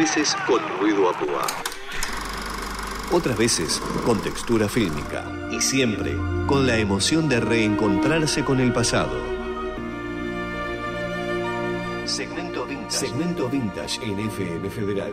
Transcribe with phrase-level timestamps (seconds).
[0.00, 1.46] veces con ruido a púa.
[3.12, 5.30] Otras veces con textura fílmica.
[5.50, 6.16] Y siempre
[6.46, 9.18] con la emoción de reencontrarse con el pasado.
[12.06, 12.90] Segmento Vintage.
[12.90, 15.12] Segmento Vintage en FM Federal.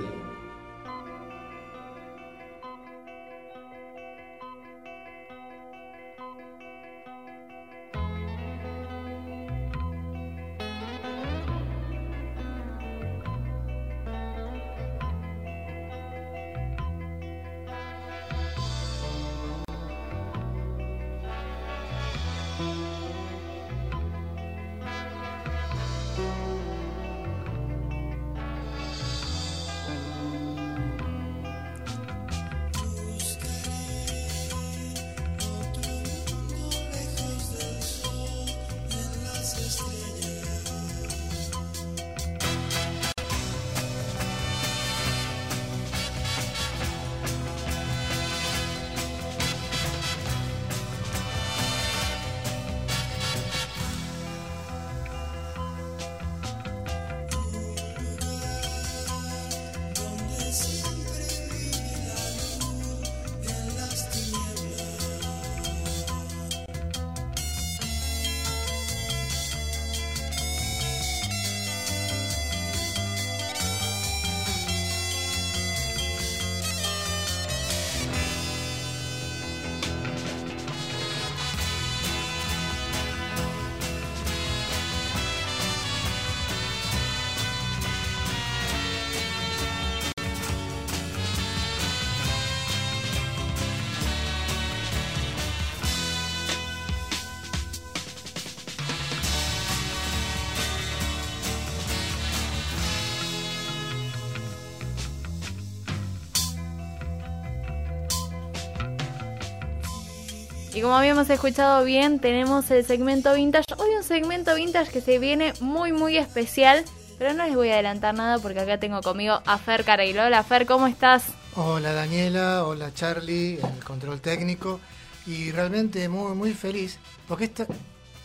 [110.77, 113.65] Y como habíamos escuchado bien, tenemos el segmento vintage.
[113.79, 116.85] Hoy un segmento vintage que se viene muy, muy especial.
[117.17, 120.23] Pero no les voy a adelantar nada porque acá tengo conmigo a Fer Careiro.
[120.23, 121.23] Hola Fer, ¿cómo estás?
[121.55, 124.79] Hola Daniela, hola Charlie, el control técnico.
[125.25, 127.65] Y realmente muy, muy feliz porque esto,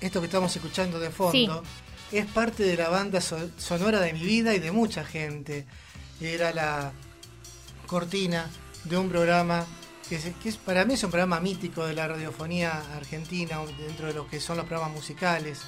[0.02, 1.62] esto que estamos escuchando de fondo
[2.10, 5.64] es parte de la banda sonora de mi vida y de mucha gente.
[6.20, 6.92] Era la
[7.86, 8.44] cortina
[8.84, 9.64] de un programa
[10.08, 10.16] que,
[10.48, 14.40] es, para mí es un programa mítico de la radiofonía argentina, dentro de lo que
[14.40, 15.60] son los programas musicales,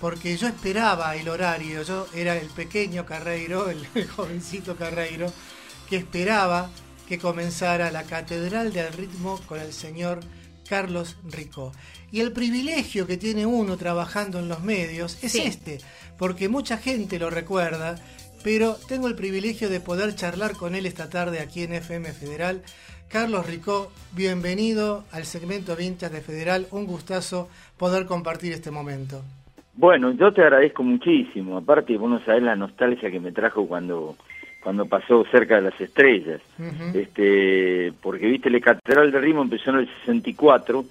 [0.00, 5.32] porque yo esperaba el horario, yo era el pequeño Carreiro, el, jovencito Carreiro,
[5.88, 6.70] que esperaba
[7.08, 10.20] que comenzara la Catedral del Ritmo con el señor
[10.68, 11.72] Carlos Rico.
[12.10, 15.78] Y el privilegio que tiene uno trabajando en los medios es este,
[16.18, 17.96] porque mucha gente lo recuerda,
[18.42, 22.62] pero tengo el privilegio de poder charlar con él esta tarde aquí en FM Federal
[23.12, 26.66] Carlos Ricó, bienvenido al segmento Vintage de Federal.
[26.70, 29.20] Un gustazo poder compartir este momento.
[29.74, 31.58] Bueno, yo te agradezco muchísimo.
[31.58, 34.16] Aparte, vos no sabés la nostalgia que me trajo cuando
[34.62, 36.40] cuando pasó cerca de las estrellas.
[36.94, 40.84] este Porque, viste, la Catedral de Rimo empezó en el 64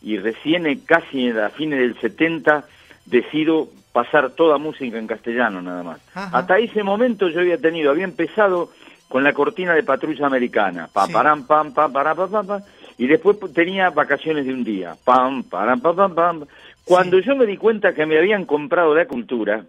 [0.00, 2.64] y recién, casi a fines del 70,
[3.04, 6.00] decido pasar toda música en castellano nada más.
[6.14, 8.70] Hasta ese momento yo había tenido, había empezado
[9.08, 12.62] con la cortina de patrulla americana, pam, pam, pam, pam, pam, pam,
[12.98, 16.44] y después tenía vacaciones de un día, pam, pam, pam, pam, pam.
[16.84, 19.64] Cuando yo me di cuenta que me habían comprado la cultura,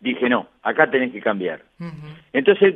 [0.00, 1.62] dije, no, acá tenés que cambiar.
[2.32, 2.74] Entonces,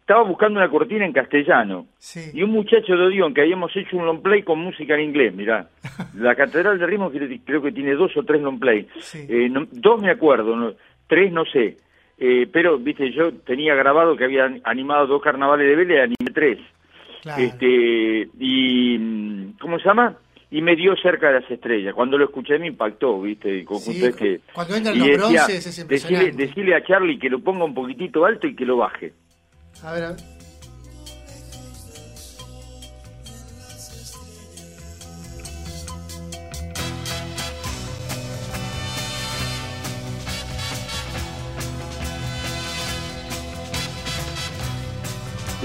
[0.00, 1.86] estaba buscando una cortina en castellano,
[2.32, 5.34] y un muchacho de Odión, que habíamos hecho un long play con música en inglés,
[5.34, 5.68] mirá,
[6.14, 10.10] la Catedral de Ritmo creo que tiene dos o tres long play, eh, dos me
[10.10, 11.78] acuerdo, tres no sé,
[12.18, 16.30] eh, pero, viste, yo tenía grabado que había animado dos carnavales de Vélez y animé
[16.32, 16.58] tres.
[17.38, 20.16] Este, y, mm, ¿cómo se llama?
[20.50, 21.94] Y me dio cerca de las estrellas.
[21.94, 23.64] Cuando lo escuché me impactó, viste,
[24.16, 24.40] que...
[24.52, 26.32] Cuando entran los bronces es impresionante.
[26.32, 29.12] Decirle, a Charlie que lo ponga un poquitito alto y que lo baje.
[29.82, 30.33] A ver, a ver.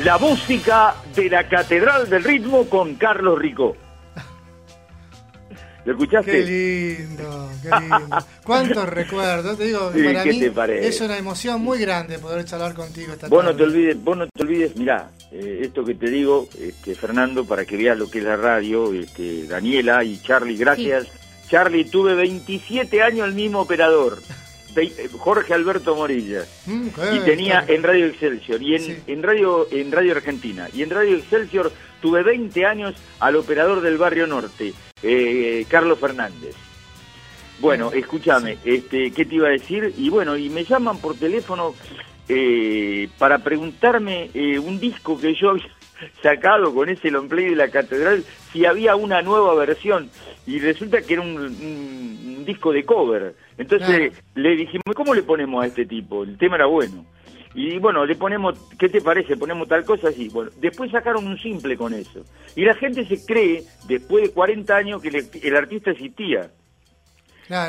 [0.03, 3.75] La música de la Catedral del Ritmo con Carlos Rico.
[5.85, 6.31] ¿Lo escuchaste?
[6.31, 8.17] Qué lindo, qué lindo.
[8.45, 9.57] ¿Cuántos recuerdos?
[9.57, 10.41] Te digo, para mí
[10.81, 14.27] es una emoción muy grande poder charlar contigo esta vos No te olvides, vos no
[14.27, 18.19] te olvides, mirá, eh, esto que te digo, este, Fernando, para que veas lo que
[18.19, 21.07] es la radio, este, Daniela y Charlie, gracias.
[21.49, 24.19] Charlie, tuve 27 años el mismo operador.
[25.17, 26.45] Jorge Alberto Morilla.
[26.65, 30.67] Mm, y tenía en Radio Excelsior y en, en, Radio, en Radio Argentina.
[30.73, 31.71] Y en Radio Excelsior
[32.01, 34.73] tuve 20 años al operador del Barrio Norte,
[35.03, 36.55] eh, Carlos Fernández.
[37.59, 39.93] Bueno, escúchame, este, ¿qué te iba a decir?
[39.97, 41.75] Y bueno, y me llaman por teléfono
[42.29, 45.65] eh, para preguntarme eh, un disco que yo había
[46.23, 50.09] sacado con ese long play de la catedral, si había una nueva versión.
[50.45, 53.35] Y resulta que era un, disco de cover.
[53.57, 56.23] Entonces le dijimos, ¿cómo le ponemos a este tipo?
[56.23, 57.05] El tema era bueno.
[57.53, 59.37] Y bueno, le ponemos, ¿qué te parece?
[59.37, 60.29] Ponemos tal cosa así.
[60.29, 62.23] Bueno, después sacaron un simple con eso.
[62.55, 65.09] Y la gente se cree, después de 40 años, que
[65.43, 66.49] el artista existía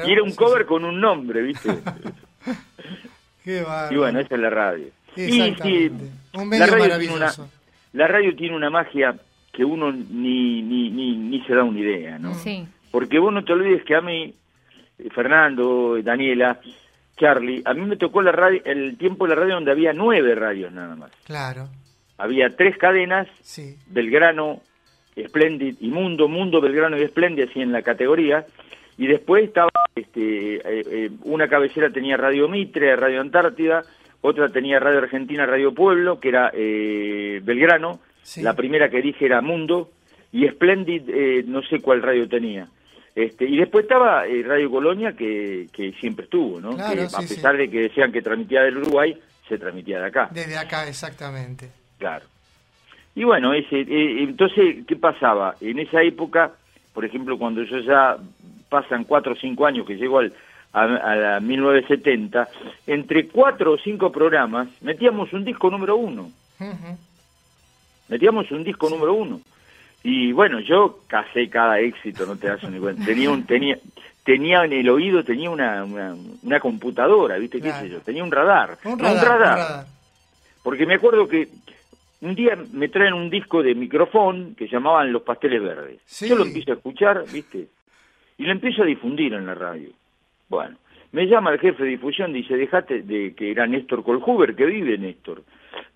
[0.06, 1.70] y era un cover con un nombre, ¿viste?
[3.44, 4.86] Qué y bueno, esa es la radio.
[5.16, 5.90] Y sí,
[6.34, 7.18] un medio la radio maravilloso.
[7.18, 7.50] Tiene una,
[7.92, 9.16] la radio tiene una magia
[9.52, 12.34] que uno ni, ni, ni, ni se da una idea, ¿no?
[12.34, 12.66] Sí.
[12.90, 14.34] Porque vos no te olvides que a mí,
[15.14, 16.60] Fernando, Daniela,
[17.16, 20.34] Charlie, a mí me tocó la radio, el tiempo de la radio donde había nueve
[20.34, 21.10] radios nada más.
[21.24, 21.68] Claro.
[22.16, 23.76] Había tres cadenas, sí.
[23.86, 24.60] Belgrano,
[25.26, 28.46] Splendid y Mundo, Mundo, Belgrano y Splendid, así en la categoría,
[28.96, 33.82] y después estaba, este, eh, eh, una cabecera tenía Radio Mitre, Radio Antártida,
[34.22, 38.00] otra tenía Radio Argentina, Radio Pueblo, que era eh, Belgrano,
[38.36, 39.90] la primera que dije era Mundo,
[40.32, 42.68] y Splendid, no sé cuál radio tenía.
[43.14, 46.76] Este, y después estaba Radio Colonia, que, que siempre estuvo, ¿no?
[46.76, 49.18] que, a pesar de que decían que transmitía del Uruguay,
[49.48, 50.28] se transmitía de acá.
[50.30, 51.70] Desde acá, exactamente.
[51.98, 52.24] Claro.
[53.14, 53.84] Y bueno, ese,
[54.22, 55.56] entonces, ¿qué pasaba?
[55.60, 56.52] En esa época,
[56.94, 58.16] por ejemplo, cuando yo ya
[58.68, 60.32] pasan cuatro o cinco años que llegó al,
[60.72, 62.48] a, la 1970,
[62.86, 66.30] entre cuatro o cinco programas metíamos un disco número uno.
[68.08, 69.40] Metíamos un disco número uno.
[70.02, 73.04] Y bueno, yo casé cada éxito, no te das ni cuenta.
[73.04, 73.78] Tenía, un, tenía,
[74.24, 77.60] tenía en el oído, tenía una, una, computadora, ¿viste?
[77.60, 78.00] ¿Qué sé yo?
[78.00, 78.78] Tenía un radar.
[78.84, 79.84] Un radar,
[80.62, 81.48] Porque me acuerdo que
[82.22, 86.00] un día me traen un disco de micrófono que llamaban Los Pasteles Verdes.
[86.26, 87.68] Yo lo empiezo a escuchar, ¿viste?
[88.40, 89.90] y lo empiezo a difundir en la radio.
[90.50, 90.76] Bueno,
[91.12, 94.98] me llama el jefe de difusión, dice, dejate de que era Néstor Colhuber, que vive
[94.98, 95.44] Néstor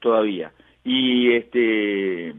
[0.00, 0.52] todavía.
[0.84, 2.34] Y este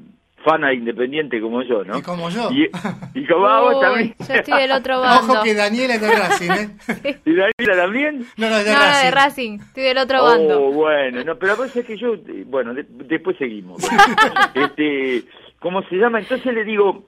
[0.45, 1.97] fana independiente como yo, ¿no?
[1.97, 2.49] Y como yo.
[2.51, 4.15] Y, como vos también.
[4.19, 5.33] Yo estoy del otro bando.
[5.33, 7.19] Ojo que Daniela es de Racing, ¿eh?
[7.25, 8.25] ¿Y Daniela también?
[8.37, 9.05] No, no, de no, Racing.
[9.05, 9.59] de Racing.
[9.59, 10.59] Estoy del otro oh, bando.
[10.71, 12.15] bueno, no, pero a veces es que yo,
[12.45, 13.81] bueno, después seguimos.
[14.53, 15.23] este,
[15.59, 16.19] ¿cómo se llama?
[16.19, 17.05] Entonces le digo,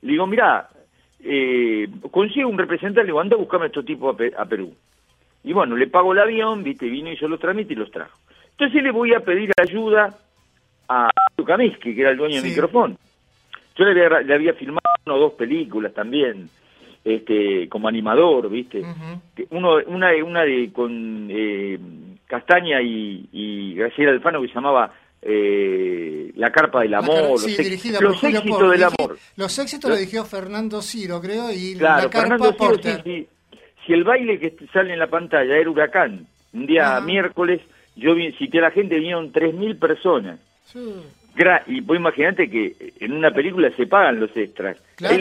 [0.00, 0.70] le digo, mira,
[1.20, 4.72] eh, consigo un representante, le digo, anda a buscarme a estos tipos a, Perú.
[5.44, 8.18] Y bueno, le pago el avión, viste, vino y yo los trámites y los trajo.
[8.52, 10.16] Entonces le voy a pedir ayuda
[10.88, 11.10] a
[11.44, 12.96] Kaminsky, que era el dueño del micrófono.
[13.76, 16.48] Yo le había, le había filmado una o dos películas también,
[17.04, 18.82] este, como animador, viste.
[19.50, 21.78] Uno, una, una de con eh,
[22.26, 24.92] Castaña y, y Graciela Alfano que se llamaba
[25.22, 29.18] eh, La Carpa del Amor, los, éxitos del amor.
[29.36, 32.54] Los éxitos lo dirigió Fernando Ciro, creo, y La Carpa
[33.04, 37.60] Si el baile que sale en la pantalla era Huracán, un día miércoles,
[37.96, 40.38] yo vi, cité a la gente, vinieron 3.000 personas.
[41.66, 44.80] y vos imaginate que en una película se pagan los extras.
[45.04, 45.18] ahí,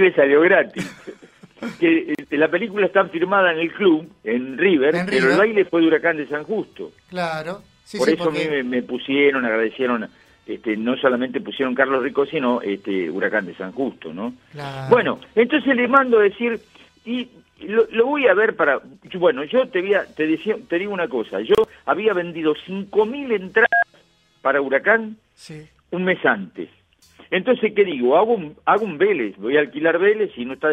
[0.00, 0.90] me salió, gratis.
[1.78, 5.82] que este, la película está firmada en el club, en River, pero el baile fue
[5.82, 6.92] de Huracán de San Justo.
[7.10, 7.62] Claro.
[7.98, 10.08] Por eso me, pusieron, agradecieron,
[10.46, 14.34] este, no solamente pusieron Carlos Rico, sino este, Huracán de San Justo, ¿no?
[14.88, 16.60] Bueno, entonces le mando a decir,
[17.04, 17.28] y
[17.62, 18.80] lo, voy a ver para...
[19.14, 21.54] Bueno, yo te, voy te, decía, te digo una cosa, yo
[21.86, 23.70] había vendido 5.000 entradas
[24.42, 25.16] para Huracán
[25.90, 26.68] un mes antes.
[27.30, 28.16] Entonces, ¿qué digo?
[28.16, 30.68] Hago un, hago un Vélez, voy a alquilar Vélez y no está...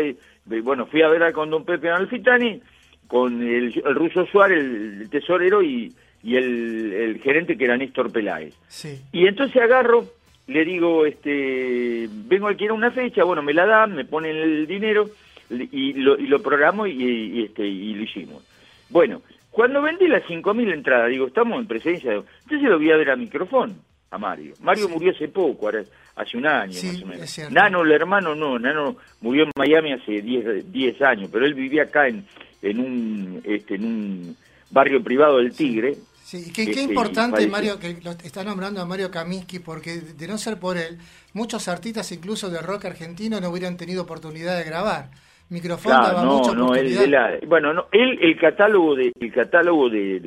[0.45, 2.61] bueno, fui a ver con don Pepe Alfitani,
[3.07, 5.93] con el, el ruso Suárez, el tesorero, y
[6.27, 8.53] y el, el gerente que era Néstor Peláez.
[8.67, 8.99] Sí.
[9.13, 10.03] Y entonces agarro,
[10.47, 15.09] le digo, este, vengo a una fecha, bueno, me la dan, me ponen el dinero
[15.49, 18.43] y lo, y lo programo y, este, y lo hicimos.
[18.89, 22.17] Bueno, cuando vendí las 5.000 entradas, digo, estamos en presencia de...
[22.43, 23.73] Entonces lo voy a ver a micrófono,
[24.11, 24.53] a Mario.
[24.59, 27.39] Mario murió hace poco, hace un año más o menos.
[27.51, 32.09] Nano, el hermano, no, Nano murió en Miami hace 10 años, pero él vivía acá
[32.09, 32.25] en,
[32.61, 33.41] en un...
[33.45, 34.37] Este, en un
[34.69, 35.95] barrio privado del Tigre.
[36.27, 40.37] Sí, qué, qué importante, Mario, que lo está nombrando a Mario Kaminsky, porque de no
[40.37, 40.97] ser por él,
[41.31, 45.09] muchos artistas, incluso de rock argentino, no hubieran tenido oportunidad de grabar.
[45.47, 47.15] Micrófono daba no, mucha no, Él,
[47.47, 50.19] bueno, no, él, el catálogo de el catálogo de,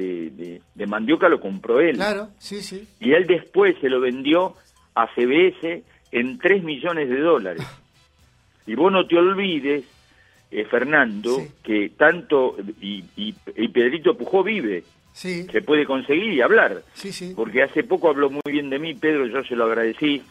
[0.75, 1.97] de, Mandioca lo compró él.
[1.97, 2.88] Claro, sí, sí.
[2.99, 4.54] Y él después se lo vendió
[4.95, 7.66] a CBS en 3 millones de dólares.
[8.66, 9.85] y vos no te olvides
[10.50, 14.83] eh, Fernando, que tanto, y, y, Pedrito Pujó vive,
[15.20, 15.46] sí.
[15.52, 17.34] se puede conseguir y hablar, sí, sí.
[17.36, 20.22] porque hace poco habló muy bien de mí, Pedro, yo se lo agradecí,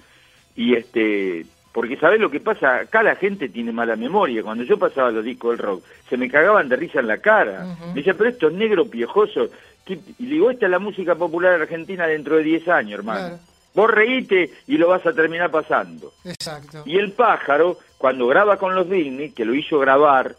[0.55, 4.79] y este, porque sabes lo que pasa, acá la gente tiene mala memoria, cuando yo
[4.79, 8.15] pasaba los discos del rock, se me cagaban de risa en la cara, me decía,
[8.15, 9.49] pero esto es negro piejoso,
[9.87, 13.39] y digo, esta es la música popular argentina dentro de 10 años, hermano.
[13.73, 16.13] Vos reíte y lo vas a terminar pasando.
[16.25, 16.83] Exacto.
[16.85, 20.35] Y el pájaro, cuando graba con los Disney, que lo hizo grabar,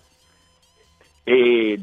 [1.26, 1.78] eh,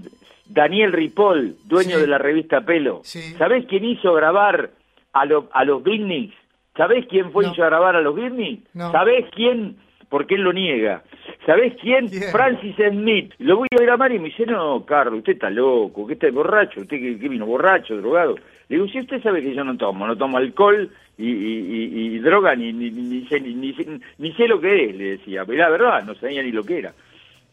[0.49, 3.01] Daniel Ripoll, dueño de la revista Pelo,
[3.37, 4.71] ¿sabés quién hizo grabar
[5.13, 6.33] a, a los Disney?
[6.77, 8.63] ¿Sabés quién fue hizo grabar a los Disney?
[8.73, 9.77] ¿Sabés quién?
[10.09, 11.03] Porque él lo niega.
[11.45, 12.07] ¿Sabés quién?
[12.31, 13.33] Francis Smith.
[13.39, 16.81] Lo voy a llamar y me dice, no, Carlos, usted está loco, que está borracho,
[16.81, 18.35] usted que, vino borracho, drogado.
[18.69, 22.55] Le digo, si usted sabe que yo no tomo, no tomo alcohol y, y, droga,
[22.55, 25.45] ni, ni, ni, sé, ni, ni, sé lo que es, le decía.
[25.45, 26.93] Pero la verdad, no sabía ni lo que era.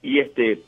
[0.03, 0.59] Y este,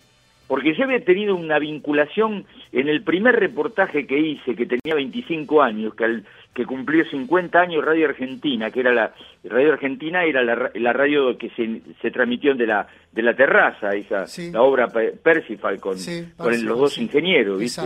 [0.46, 5.62] porque yo había tenido una vinculación en el primer reportaje que hice, que tenía 25
[5.62, 6.24] años, que, al,
[6.56, 9.12] que cumplió 50 años Radio Argentina, que era la
[9.44, 14.24] Radio Argentina era la, radio que se, se, transmitió de la de la terraza, esa
[14.50, 15.96] la obra Persifal con,
[16.36, 17.82] con los dos ingenieros, ¿viste?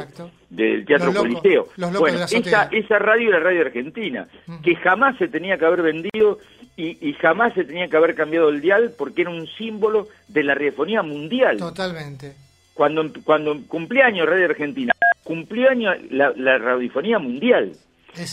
[0.48, 1.66] Del Teatro Coliseo.
[1.98, 4.28] bueno, esa, esa radio era Radio Argentina,
[4.62, 6.38] que jamás se tenía que haber vendido
[6.76, 10.44] y, y, jamás se tenía que haber cambiado el dial porque era un símbolo de
[10.44, 11.58] la radiofonía mundial.
[11.58, 12.34] Totalmente
[12.80, 17.72] cuando, cuando cumplía años Radio Argentina, cumplió años la, radiofonía mundial.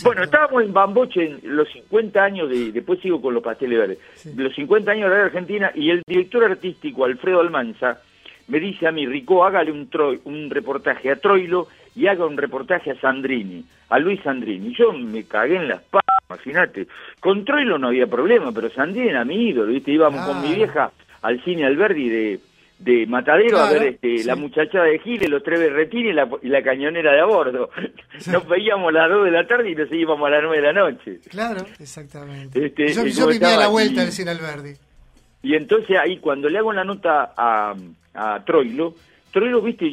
[0.02, 3.98] Bueno, estábamos en Bamboche en los 50 años, de, después sigo con los pasteles verdes,
[4.34, 8.00] los 50 años de Radio Argentina, y el director artístico, Alfredo Almanza,
[8.46, 9.86] me dice a mí, Rico, hágale un,
[10.24, 14.74] un reportaje a Troilo y haga un reportaje a Sandrini, a Luis Sandrini.
[14.74, 16.86] Yo me cagué en las patas, imagínate.
[17.20, 19.92] Con Troilo no había problema, pero Sandrini era mi ídolo, ¿viste?
[19.92, 20.90] Íbamos con mi vieja
[21.20, 22.40] al cine Alberdi de
[22.78, 27.12] de Matadero a ver este, la muchacha de Giles, los tres berretines y la, cañonera
[27.12, 27.70] de a bordo.
[28.30, 30.72] Nos veíamos a las dos de la tarde y nos íbamos a las nueve de
[30.72, 31.18] la noche.
[31.28, 32.66] Claro, exactamente.
[32.66, 34.74] Este, yo, yo vivía a la vuelta del cine Alberdi.
[35.42, 37.74] Y entonces ahí cuando le hago la nota a,
[38.14, 38.94] a Troilo,
[39.32, 39.92] Troilo, viste,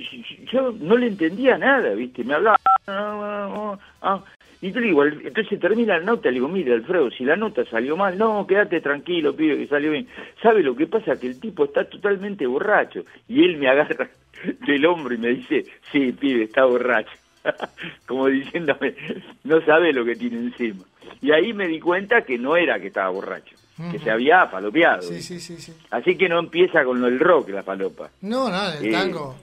[0.52, 2.58] yo no le entendía nada, viste, me hablaba...
[2.88, 4.24] Ah, ah, ah,
[4.62, 7.98] y te digo, entonces termina la nota, le digo, mire Alfredo, si la nota salió
[7.98, 10.08] mal, no, quédate tranquilo, pibe, que salió bien.
[10.42, 11.20] ¿Sabe lo que pasa?
[11.20, 13.04] Que el tipo está totalmente borracho.
[13.28, 14.10] Y él me agarra
[14.68, 17.12] del hombro y me dice, sí, pibe, está borracho.
[18.08, 18.96] Como diciéndome,
[19.44, 20.84] no sabe lo que tiene encima.
[21.22, 23.56] Y ahí me di cuenta que no era que estaba borracho,
[23.92, 25.04] que se había palopeado.
[25.04, 25.74] Sí, sí, sí, sí.
[25.92, 28.10] Así que no empieza con del rock, la palopa.
[28.22, 29.36] No, nada, el eh, tango.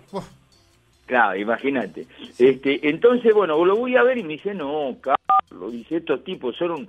[1.07, 2.07] Claro, imagínate.
[2.39, 6.57] Este, entonces, bueno, lo voy a ver y me dice, no, Carlos, dice, estos tipos
[6.57, 6.89] son un,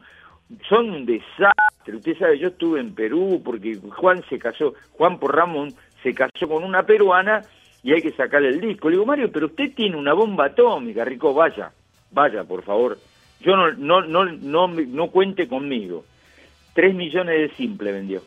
[0.70, 1.96] son un desastre.
[1.96, 6.48] Usted sabe, yo estuve en Perú porque Juan se casó, Juan por Ramón se casó
[6.48, 7.44] con una peruana
[7.82, 8.90] y hay que sacarle el disco.
[8.90, 11.72] Le digo, Mario, pero usted tiene una bomba atómica, Rico, vaya,
[12.12, 12.98] vaya, por favor.
[13.42, 16.06] Yo no, no, no, no, no cuente conmigo.
[16.74, 18.22] Tres millones de simple vendió.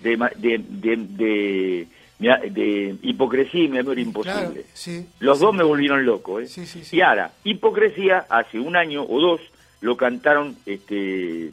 [0.00, 1.86] de, de, de de
[2.18, 4.64] hipocresía y mi amor imposible.
[5.20, 6.40] Los dos me volvieron loco.
[6.40, 6.48] ¿eh?
[6.90, 9.40] y ahora, hipocresía, hace un año o dos,
[9.80, 11.50] lo cantaron, este,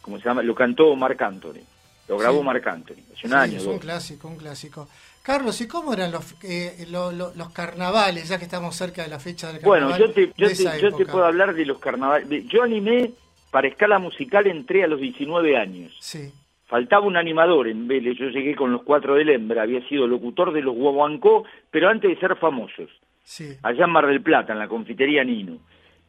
[0.00, 0.42] ¿cómo se llama?
[0.42, 1.60] Lo cantó Marc Anthony.
[2.08, 3.02] Lo grabó Marc Anthony.
[3.14, 3.58] Hace un año.
[3.58, 4.88] Es un clásico, un clásico.
[5.22, 9.52] Carlos, ¿y cómo eran los, eh, los carnavales, ya que estamos cerca de la fecha
[9.52, 9.98] del carnaval?
[9.98, 12.46] Bueno, yo te, yo te, yo te puedo hablar de los carnavales.
[12.46, 13.12] Yo animé,
[13.50, 15.94] para escala musical, entré a los 19 años.
[16.00, 16.32] Sí.
[16.68, 20.52] Faltaba un animador en Vélez, yo llegué con los cuatro del Hembra, había sido locutor
[20.52, 22.90] de los Guaguancó, pero antes de ser famosos,
[23.22, 23.56] sí.
[23.62, 25.56] allá en Mar del Plata, en la confitería Nino.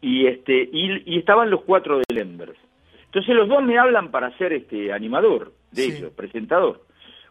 [0.01, 2.51] Y, este, y, estaban los cuatro del Hembra.
[3.05, 6.81] Entonces los dos me hablan para ser este animador de ellos, presentador.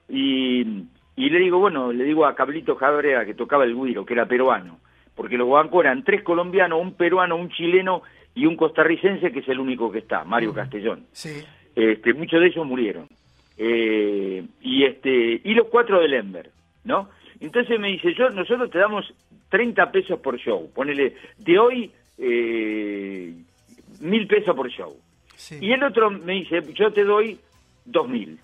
[0.09, 4.15] Y, y le digo, bueno, le digo a Cablito Jabrea que tocaba el guiro, que
[4.15, 4.79] era peruano,
[5.15, 8.03] porque los Guaguancó eran tres colombianos, un peruano, un chileno
[8.35, 11.07] y un costarricense que es el único que está, Mario Castellón.
[11.13, 11.45] Sí.
[11.75, 13.08] Este, muchos de ellos murieron.
[13.61, 16.51] Eh, y este y los cuatro del Ember,
[16.85, 17.09] ¿no?
[17.41, 19.13] Entonces me dice, yo nosotros te damos
[19.49, 23.35] 30 pesos por show, ponele, de hoy eh,
[24.01, 24.97] mil pesos por show.
[25.61, 27.39] Y el otro me dice, yo te doy
[27.85, 28.39] dos mil.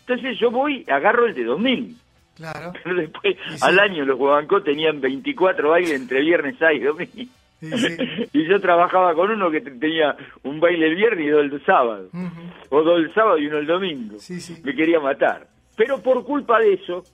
[0.00, 1.96] Entonces yo voy, agarro el de dos mil.
[2.36, 2.72] Claro.
[2.84, 7.32] Pero después, al año los Guabancó tenían 24 bailes entre viernes, sábado y domingo.
[8.32, 12.08] y yo trabajaba con uno que tenía un baile el viernes y dos el sábado.
[12.70, 14.16] O dos el sábado y uno el domingo.
[14.64, 15.46] Me quería matar.
[15.76, 17.04] Pero por culpa de eso,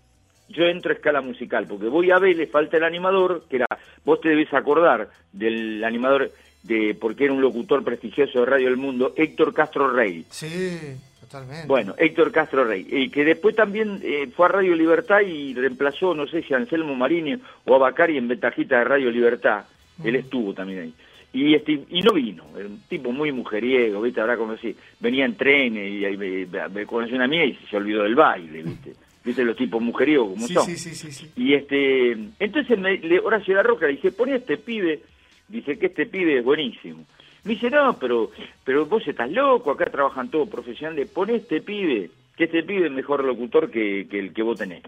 [0.49, 3.67] yo entro a escala musical, porque voy a ver, le falta el animador, que era,
[4.05, 6.31] vos te debes acordar del animador,
[6.63, 10.25] de porque era un locutor prestigioso de Radio del Mundo, Héctor Castro Rey.
[10.31, 11.67] Sí, Totalmente.
[11.67, 16.15] Bueno, Héctor Castro Rey, y que después también eh, fue a Radio Libertad y reemplazó,
[16.15, 19.65] no sé si a Anselmo Marini o a Bacari en Ventajita de Radio Libertad.
[20.05, 20.95] Él estuvo también ahí.
[21.33, 24.21] Y, este, y no vino, era un tipo muy mujeriego, ¿viste?
[24.21, 27.77] Ahora como si venía en trenes y, ahí me, me conoció una mía y se
[27.77, 28.93] olvidó del baile, ¿viste?
[29.25, 30.65] ¿Viste los tipos mujeriegos como Sí, son?
[30.67, 31.31] sí, sí.
[31.37, 35.01] Y este, entonces me, le, Horacio La Roca le dice, pon este pibe,
[35.49, 37.05] dice que este pibe es buenísimo.
[37.45, 38.31] Me dice, no, pero,
[38.65, 42.93] pero vos estás loco, acá trabajan todos profesionales, pon este pibe, que este pibe es
[42.93, 44.83] mejor locutor que, que el que vos tenés.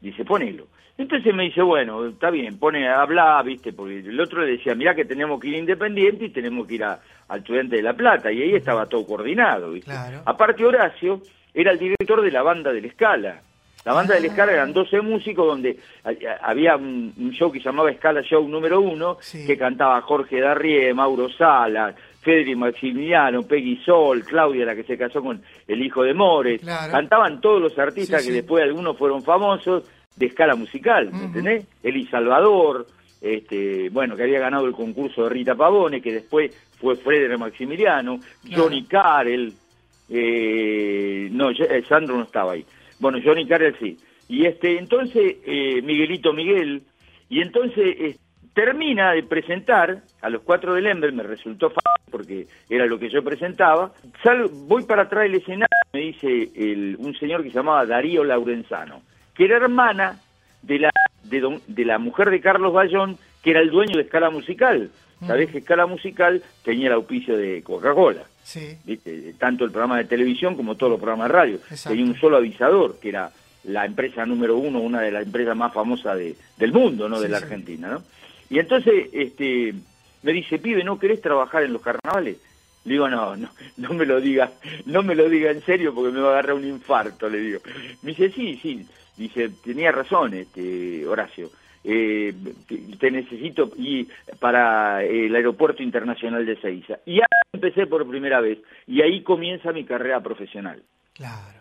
[0.00, 0.66] Dice, ponelo.
[0.98, 4.94] Entonces me dice, bueno, está bien, pone, habla, viste, porque el otro le decía, mirá
[4.96, 7.94] que tenemos que ir a Independiente y tenemos que ir a, al Estudiante de La
[7.94, 9.90] Plata, y ahí estaba todo coordinado, viste.
[9.92, 10.22] Claro.
[10.26, 11.20] Aparte Horacio
[11.54, 13.40] era el director de la banda del Escala.
[13.84, 17.66] La banda del Escala eran 12 músicos donde a- a- había un, show que se
[17.66, 19.46] llamaba Escala Show número uno, Sí.
[19.46, 25.22] que cantaba Jorge Darrie, Mauro Sala, Federico Maximiliano, Peggy Sol, Claudia, la que se casó
[25.22, 26.60] con el hijo de Mores.
[26.60, 26.90] Claro.
[26.92, 28.40] Cantaban todos los artistas Sí, que sí.
[28.40, 29.88] después algunos fueron famosos
[30.18, 31.66] de escala musical, ¿me entendés?
[31.82, 32.86] Eli Salvador,
[33.20, 38.20] este, bueno, que había ganado el concurso de Rita Pavone, que después fue Frederick Maximiliano.
[38.54, 39.52] Johnny Carell,
[40.08, 42.64] eh, no, eh, Sandro no estaba ahí.
[42.98, 43.96] Bueno, Johnny Carell sí.
[44.28, 46.82] Y este, entonces, eh, Miguelito Miguel,
[47.28, 48.16] y entonces eh,
[48.54, 53.08] termina de presentar a los cuatro del Ember, me resultó fácil porque era lo que
[53.10, 53.92] yo presentaba.
[54.22, 58.24] Sal- voy para atrás del escenario, me dice el- un señor que se llamaba Darío
[58.24, 59.02] Laurenzano,
[59.38, 60.20] que era hermana
[60.60, 60.90] de la,
[61.22, 64.90] de, don- de la mujer de Carlos Bayón, que era el dueño de Escala Musical.
[65.26, 68.24] Sabés que Escala Musical tenía el auspicio de Coca-Cola.
[68.44, 69.34] Sí, ¿viste?
[69.38, 71.54] tanto el programa de televisión como todos los programas de radio.
[71.56, 71.90] Exacto.
[71.90, 73.30] Tenía un solo avisador, que era
[73.64, 77.28] la empresa número uno, una de las empresas más famosas de, del mundo, no de
[77.28, 77.44] la sí.
[77.44, 77.88] Argentina.
[77.88, 78.02] ¿no?
[78.50, 79.74] Y entonces este,
[80.22, 82.36] me dice, pibe, ¿no querés trabajar en los carnavales?
[82.84, 84.50] Le digo, no, no, no me lo diga,
[84.86, 87.60] no me lo diga en serio porque me va a agarrar un infarto, le digo.
[88.02, 88.86] Me dice, sí, sí,
[89.18, 91.50] dice, tenía razón, este, Horacio,
[91.84, 92.32] eh,
[92.68, 94.08] te, te necesito y
[94.40, 96.98] para el aeropuerto internacional de Seiza.
[97.06, 100.82] Y ahí empecé por primera vez, y ahí comienza mi carrera profesional.
[101.14, 101.58] claro.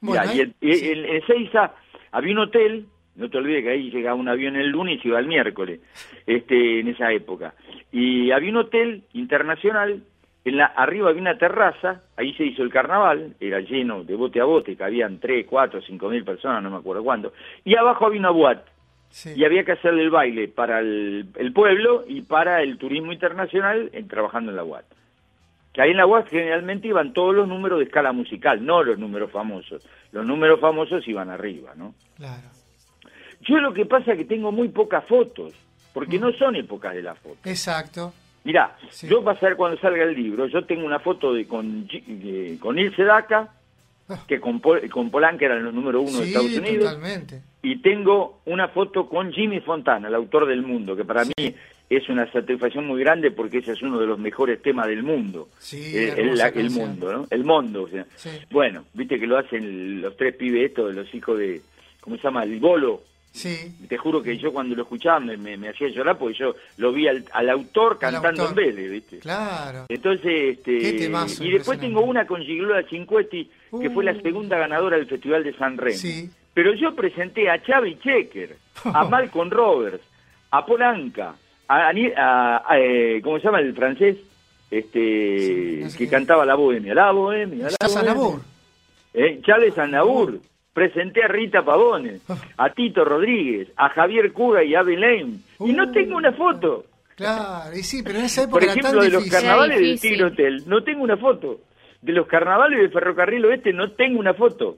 [0.00, 0.88] Mirá, Bueno, y en, sí.
[0.90, 1.74] en- en Ezeiza
[2.12, 2.86] había un hotel,
[3.16, 5.80] no te olvides que ahí llegaba un avión el lunes y iba el miércoles,
[6.24, 7.54] este, en esa época.
[7.90, 10.04] Y había un hotel internacional,
[10.44, 14.40] en la, arriba había una terraza, ahí se hizo el carnaval, era lleno de bote
[14.40, 17.32] a bote, que habían 3, 4, 5 mil personas, no me acuerdo cuándo.
[17.64, 18.70] Y abajo había una boate,
[19.10, 19.32] sí.
[19.36, 23.90] y había que hacerle el baile para el, el pueblo y para el turismo internacional
[23.92, 24.84] en, trabajando en la UAT.
[25.72, 28.98] Que ahí en la UAT generalmente iban todos los números de escala musical, no los
[28.98, 29.86] números famosos.
[30.12, 31.94] Los números famosos iban arriba, ¿no?
[32.16, 32.48] Claro.
[33.42, 35.52] Yo lo que pasa es que tengo muy pocas fotos,
[35.92, 37.38] porque no son épocas de la foto.
[37.44, 38.12] Exacto.
[38.44, 39.08] Mirá, Sí.
[39.08, 42.56] yo vas a ver cuando salga el libro, yo tengo una foto de con, de-
[42.60, 43.52] con Ilse Daca,
[44.10, 44.24] Ah.
[44.26, 46.84] que con, Pol- con Polanca eran los número uno de Estados Unidos.
[46.94, 47.42] totalmente.
[47.60, 51.32] y tengo una foto con Jimmy Fontana, el autor del mundo, que para Sí.
[51.36, 51.54] mí
[51.90, 55.48] es una satisfacción muy grande porque ese es uno de los mejores temas del mundo.
[55.58, 57.26] Sí, Eh, el, la- el mundo, ¿no?
[57.30, 58.06] El mundo, o sea.
[58.14, 58.30] Sí.
[58.50, 61.60] Bueno, viste que lo hacen los tres pibes estos, los hijos de,
[62.00, 62.44] ¿cómo se llama?
[62.44, 63.02] El Bolo.
[63.32, 66.54] Sí, Te juro que yo cuando lo escuchaba me, me- me hacía llorar porque yo
[66.78, 68.48] lo vi al, al autor cantando autor.
[68.64, 69.18] en Vélez, ¿viste?
[69.20, 69.84] claro.
[69.88, 70.72] Entonces, este,
[71.44, 73.48] y después tengo una con Gigliola Cinquetti,
[73.80, 74.20] que fue la Uh.
[74.22, 75.96] segunda ganadora del Festival de San Remo.
[75.96, 76.28] Sí.
[76.54, 80.02] Pero yo presenté a Xavi Checker, a Malcolm Roberts,
[80.50, 81.34] a Polanca,
[81.68, 84.16] a, a- a, eh, ¿cómo se llama el francés?
[84.70, 86.10] Este, Sí, no sé que qué.
[86.10, 88.00] cantaba la bohemia, la bohemia, la bohemia.
[88.10, 88.40] Anabur.
[89.14, 90.40] Eh, Chávez Anabur,
[90.78, 92.20] presenté a Rita Pavone,
[92.56, 95.92] a Tito Rodríguez, a Javier Cuga y a Belén, y no Uh.
[95.92, 96.84] tengo una foto.
[97.16, 99.32] Claro, y sí, pero en esa época Por era ejemplo, tan de los difícil.
[99.46, 100.00] carnavales Era del.
[100.00, 101.60] Tigre Hotel, no tengo una foto.
[102.00, 104.76] De los carnavales del Ferrocarril Oeste no tengo una foto.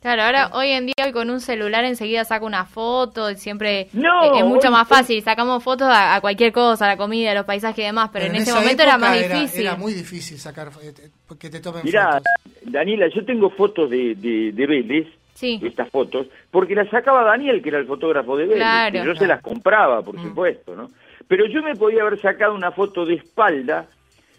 [0.00, 4.34] Claro, ahora hoy en día con un celular enseguida saco una foto y siempre No,
[4.38, 7.34] es mucho hoy- más fácil, sacamos fotos a, a cualquier cosa, a la comida, a
[7.34, 9.62] los paisajes y demás, pero, en, ese esa momento era más difícil.
[9.62, 10.92] Era muy difícil sacar, eh,
[11.38, 12.24] que te tomen Mirá, fotos.
[12.70, 15.60] Daniela, yo tengo fotos de, de, de Vélez, Sí.
[15.62, 18.98] estas fotos, porque las sacaba Daniel, que era el fotógrafo de Vélez, Claro.
[18.98, 20.90] y yo se las compraba, por supuesto, ¿no?
[21.28, 23.86] Pero yo me podía haber sacado una foto de espalda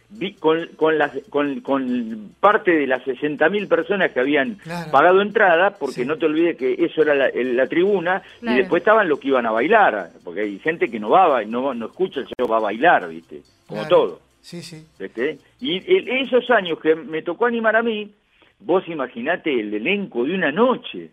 [0.10, 4.92] vi- con, con, las, con, con parte de las 60.000 personas que habían Claro.
[4.92, 6.06] pagado entrada, porque Sí.
[6.06, 8.56] no te olvides que eso era la, tribuna, Claro.
[8.56, 11.74] y después estaban los que iban a bailar, porque hay gente que no va, no,
[11.74, 13.42] no escucha el show, va a bailar, ¿viste?
[13.68, 13.96] Como Claro.
[13.98, 14.20] todo.
[14.42, 14.86] Sí, sí.
[15.00, 15.40] ¿viste?
[15.60, 18.12] Y el- esos años que me tocó animar a mí,
[18.60, 21.10] vos imaginate el elenco de una noche.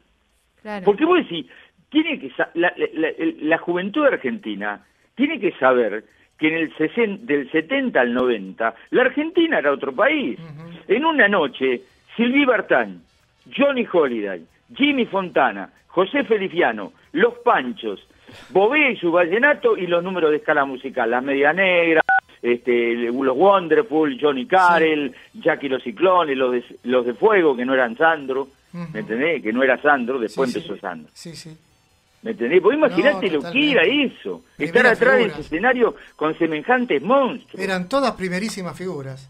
[0.62, 0.84] Claro.
[0.84, 1.46] Porque vos decís,
[1.90, 4.80] tiene que sa- la, la- la- la juventud argentina
[5.14, 6.04] tiene que saber
[6.38, 10.38] que en el 60, del 70 al 90 la Argentina era otro país.
[10.88, 11.82] En una noche
[12.16, 13.02] Silvi Bartán,
[13.56, 18.06] Johnny Holiday, Jimmy Fontana, José Feliciano, Los Panchos,
[18.50, 22.01] Bobé y su vallenato y los números de escala musical, La Media Negra,
[22.42, 27.72] este, los Wonderful, Johnny Carell, Jackie los Ciclones, los de, los de Fuego, que no
[27.72, 28.48] eran Sandro,
[28.92, 29.42] ¿me entendés?
[29.42, 31.10] Que no era Sandro, después empezó Sandro.
[31.14, 31.56] Sí, sí.
[32.22, 32.60] ¿Me entendés?
[32.60, 37.62] Pues imagínate lo que era eso, estar atrás de ese escenario con semejantes monstruos.
[37.62, 39.28] Eran todas primerísimas figuras.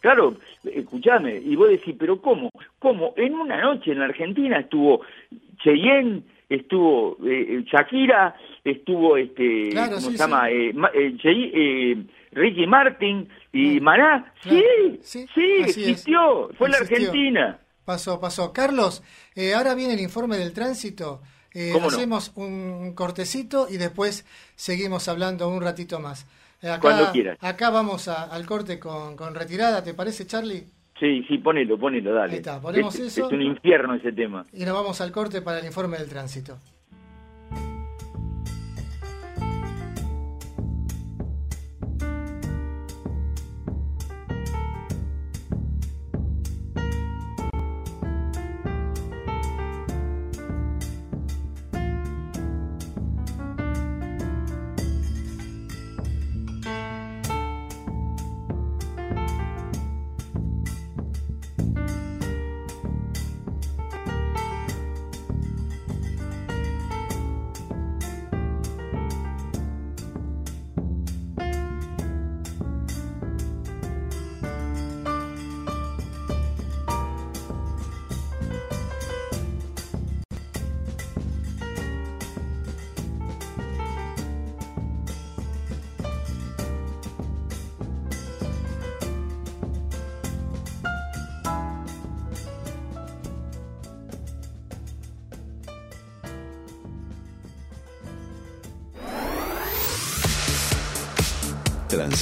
[0.00, 2.50] Claro, escúchame, y vos decís, pero ¿cómo?
[2.78, 3.14] ¿Cómo?
[3.16, 5.00] En una noche en la Argentina estuvo
[5.62, 10.50] Cheyenne, estuvo eh, Shakira, estuvo, este, ¿cómo se llama?
[10.50, 11.96] Eh, eh,
[12.34, 14.32] Ricky Martin y Maná.
[14.42, 15.26] Sí, sí,
[15.60, 17.58] existió, fue la Argentina.
[17.84, 18.52] Pasó, pasó.
[18.52, 19.02] Carlos,
[19.54, 21.20] ahora viene el informe del tránsito.
[21.86, 26.26] hacemos un cortecito y después seguimos hablando un ratito más.
[26.62, 27.38] Acá, Cuando quieras.
[27.42, 30.64] Acá vamos al corte con, con retirada, ¿te parece, Charlie?
[30.98, 32.32] Sí, sí, ponelo, ponelo, dale.
[32.32, 33.26] Ahí está, ponemos eso.
[33.26, 34.44] Es un infierno ese tema.
[34.52, 36.58] Y nos vamos al corte para el informe del tránsito.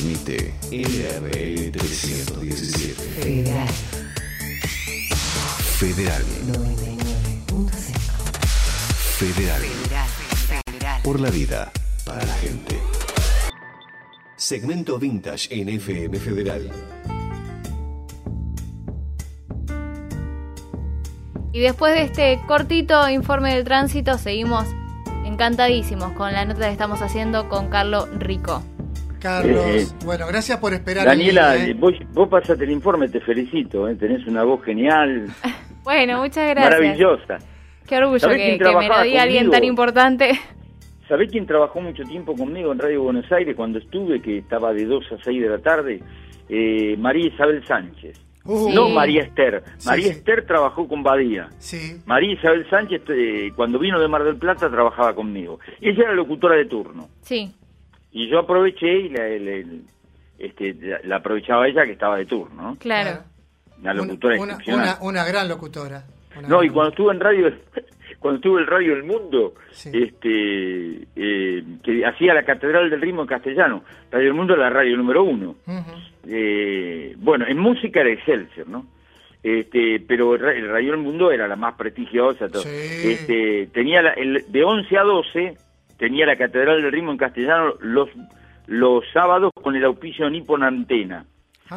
[0.03, 2.95] Transmite LRL 317.
[3.23, 3.69] Federal.
[5.79, 6.23] Federal.
[6.49, 7.71] 99.5.
[9.17, 9.63] Federal.
[10.65, 11.03] Federal.
[11.05, 11.71] Por la vida,
[12.05, 12.81] para la gente.
[14.35, 16.69] Segmento Vintage en FM Federal.
[21.53, 24.67] Y después de este cortito informe del tránsito, seguimos
[25.25, 28.65] encantadísimos con la nota que estamos haciendo con Carlos Rico.
[29.23, 31.07] Carlos, eh, bueno, gracias por esperar.
[31.07, 31.75] Daniela, ¿eh?
[31.75, 33.95] vos, vos pasaste el informe, te felicito, ¿eh?
[33.95, 35.29] tenés una voz genial.
[35.85, 36.81] bueno, muchas gracias.
[36.81, 37.39] Maravillosa.
[37.87, 40.33] Qué orgullo que, que, me lo diga alguien tan importante.
[41.09, 44.87] ¿Sabés quién trabajó mucho tiempo conmigo en Radio Buenos Aires cuando estuve, que estaba de
[44.87, 46.01] 2 a 6 de la tarde?
[46.49, 48.21] Eh, María Isabel Sánchez.
[48.45, 48.73] Uh.
[48.73, 49.63] no María Esther.
[49.87, 51.49] María Esther trabajó con Badía.
[51.59, 52.03] Sí.
[52.07, 53.03] María Isabel Sánchez,
[53.55, 55.61] cuando vino de Mar del Plata, trabajaba conmigo.
[55.81, 57.09] Ella era locutora de turno.
[57.21, 57.55] Sí.
[58.13, 59.27] Y yo aproveché y la,
[60.39, 62.77] este, la, aprovechaba ella que estaba de turno.
[62.79, 63.23] Claro.
[63.81, 66.05] Una locutora una, una, una, gran locutora.
[66.47, 67.53] no, y cuando estuve en radio,
[68.19, 73.29] cuando estuve en Radio El Mundo, este, eh, que hacía la Catedral del Ritmo en
[73.29, 73.83] castellano.
[74.11, 75.57] Radio El Mundo era la radio número uno.
[76.29, 78.87] eh, bueno, en música era Excelsior, ¿no?
[79.43, 82.49] Este, pero el Radio El Mundo era la más prestigiosa.
[82.49, 82.63] Todo.
[82.65, 85.57] Este, tenía la, el, de 11 a 12
[86.03, 88.09] tenía la Catedral del Ritmo en castellano los,
[88.67, 91.25] los sábados con el auspicio Nippon Antena.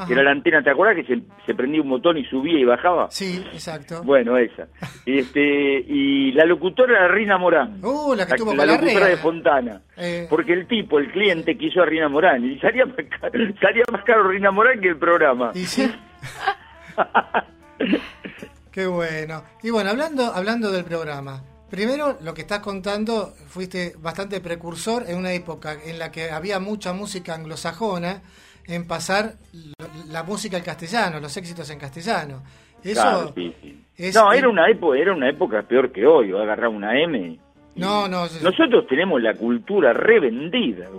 [0.08, 2.66] Que era la antena, ¿te acuerdas que se, se, prendía un botón y subía y
[2.66, 3.10] bajaba?
[3.12, 4.04] Sí, exacto.
[4.04, 4.68] Bueno, esa.
[5.06, 7.80] este Y la locutora era Rina Morán.
[7.82, 9.82] Uh, la que la, la locutora de Fontana.
[9.96, 10.28] Eh.
[10.30, 12.44] Porque el tipo, el cliente, quiso a Rina Morán.
[12.44, 15.52] Y salía más caro, salía más caro Rina Morán que el programa.
[15.54, 15.90] ¿Y sí?
[18.74, 19.44] Qué bueno.
[19.64, 25.17] Y bueno, hablando, hablando del programa, Primero, lo que estás contando, fuiste bastante precursor en
[25.17, 28.21] una época en la que había mucha música anglosajona,
[28.67, 29.34] en pasar
[30.10, 32.43] la música al castellano, los éxitos en castellano.
[32.84, 33.34] Eso
[34.13, 37.39] no, era una época, era una época peor que hoy, agarrar una M.
[37.76, 38.24] No, no.
[38.42, 40.90] Nosotros tenemos la cultura revendida,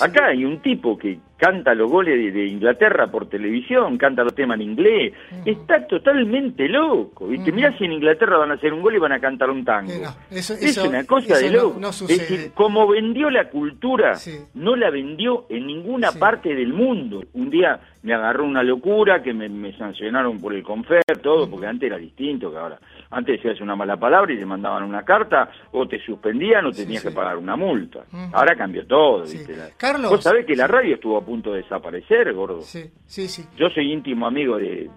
[0.00, 4.56] Acá hay un tipo que canta los goles de, Inglaterra por televisión, canta los temas
[4.56, 7.32] en inglés, está totalmente loco.
[7.32, 9.48] Y te mirás si en Inglaterra van a hacer un gol y van a cantar
[9.48, 9.92] un tango.
[10.30, 11.80] es una cosa de loco.
[11.88, 14.18] es decir, como vendió la cultura,
[14.54, 17.22] no la vendió en ninguna parte del mundo.
[17.34, 21.86] Un día me agarró una locura que me, sancionaron por el confer, todo, porque antes
[21.86, 22.78] era distinto que ahora.
[23.10, 27.02] Antes decías una mala palabra y te mandaban una carta, o te suspendían o tenías
[27.02, 28.04] que pagar una multa.
[28.32, 29.54] Ahora cambió todo, ¿viste?
[29.76, 30.10] Carlos.
[30.10, 32.62] Vos sabés que la radio estuvo a punto de desaparecer, gordo.
[32.62, 33.44] Sí, sí, sí.
[33.56, 34.90] Yo soy íntimo amigo de,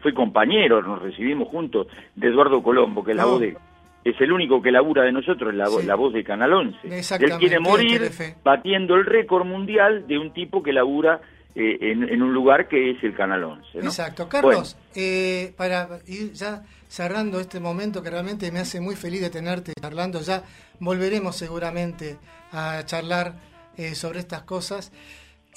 [0.00, 3.56] fue compañero, nos recibimos juntos, de Eduardo Colombo, que es la voz de...
[4.04, 5.84] Es el único que labura de nosotros, la, Sí.
[5.84, 6.78] la voz de Canal 11.
[6.84, 8.02] Él quiere de morir
[8.44, 11.20] batiendo el récord mundial de un tipo que labura
[11.56, 13.78] eh, en, en un lugar que es el Canal 11.
[13.78, 13.84] ¿no?
[13.84, 14.28] Exacto.
[14.28, 19.30] Carlos, eh, para ir ya cerrando este momento que realmente me hace muy feliz de
[19.30, 20.42] tenerte charlando, ya
[20.80, 22.18] volveremos seguramente
[22.52, 23.34] a charlar
[23.76, 24.92] eh, sobre estas cosas.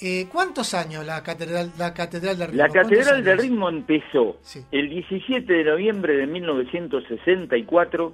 [0.02, 2.62] Eh, ¿Cuántos años la catedral, la catedral de Ritmo?
[2.62, 3.38] La ¿Cuántos Catedral del?
[3.38, 4.64] Ritmo empezó Sí.
[4.72, 8.12] el 17 de noviembre de 1964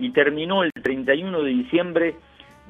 [0.00, 2.16] y terminó el 31 de diciembre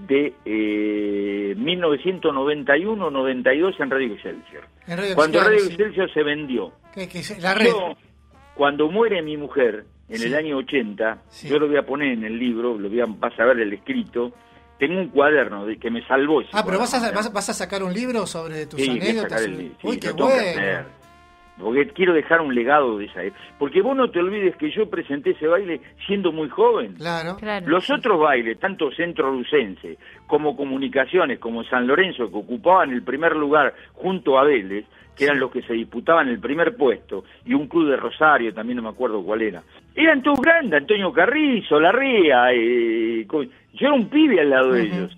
[0.07, 4.65] de eh, 1991-92 en Radio Excelsior.
[4.87, 5.73] En Radio Cuando Excelsior, Radio sí.
[5.73, 6.73] Excelsior se vendió.
[6.95, 7.67] Que se- la red.
[7.69, 7.97] Yo,
[8.55, 10.27] cuando muere mi mujer en Sí.
[10.27, 11.49] el año 80, Sí.
[11.49, 13.73] yo lo voy a poner en el libro, lo voy a, vas a ver el
[13.73, 14.33] escrito,
[14.79, 17.23] tengo un cuaderno de, que me salvó ese Ah, pero vas a, cuaderno, ¿eh?
[17.23, 19.31] vas, a- vas a sacar un libro sobre tus Sí, voy a anécdotas.
[19.33, 20.87] sacar el libro, sí, Uy, qué bueno.
[21.61, 23.41] Porque quiero dejar un legado de esa época.
[23.59, 26.95] Porque vos no te olvides que yo presenté ese baile siendo muy joven.
[26.95, 27.37] Claro.
[27.37, 27.67] Claro.
[27.69, 33.37] Los otros bailes, tanto Centro Lucense como Comunicaciones, como San Lorenzo, que ocupaban el primer
[33.37, 37.69] lugar junto a Vélez, que eran los que se disputaban el primer puesto, y un
[37.69, 39.63] club de Rosario, también no me acuerdo cuál era,
[39.95, 45.17] eran todos grandes, Antonio Carrizo, Larrea, eh, yo era un pibe al lado de ellos.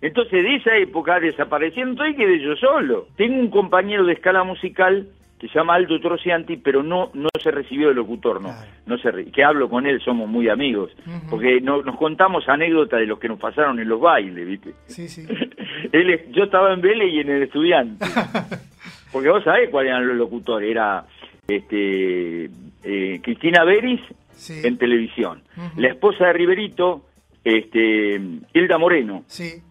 [0.00, 3.06] Entonces de esa época desaparecieron y quedé yo solo.
[3.16, 7.50] Tengo un compañero de escala musical que se llama Aldo Trocianti, pero no no se
[7.50, 8.48] recibió de locutor, no.
[8.48, 8.70] Claro.
[8.86, 10.90] no se re- que hablo con él, somos muy amigos,
[11.28, 14.72] porque no- nos contamos anécdotas de los que nos pasaron en los bailes, ¿viste?
[14.86, 15.26] Sí, sí.
[15.92, 18.04] Él es- yo estaba en Vélez y en el estudiante.
[19.12, 21.04] Porque vos sabés cuáles eran los locutores, era
[21.46, 22.44] este
[22.84, 24.00] eh, Cristina Beris
[24.32, 24.60] Sí.
[24.64, 25.42] en televisión,
[25.78, 27.06] la esposa de Riverito,
[27.42, 28.20] este
[28.52, 29.62] Hilda Moreno, Sí.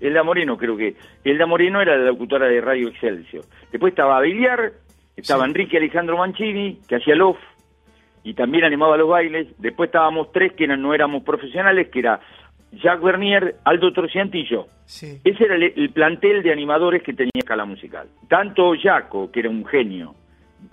[0.00, 0.94] Elda Moreno, creo que.
[1.24, 3.44] Elda Moreno era la locutora de Radio Excelsior.
[3.70, 4.72] Después estaba Biliar,
[5.16, 5.50] estaba Sí.
[5.50, 7.38] Enrique Alejandro Mancini, que hacía Lof,
[8.22, 9.48] y también animaba los bailes.
[9.58, 12.20] Después estábamos tres que no éramos profesionales, que era
[12.72, 14.66] Jacques Bernier, Aldo Trocianti y yo.
[14.86, 15.20] Sí.
[15.24, 18.08] Ese era el, el plantel de animadores que tenía escala musical.
[18.28, 20.14] Tanto Jaco, que era un genio,